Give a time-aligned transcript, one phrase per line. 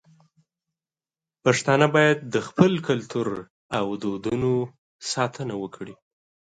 [1.43, 3.27] پښتانه بايد د خپل کلتور
[3.77, 4.53] او دودونو
[5.11, 5.93] ساتنه وکړي.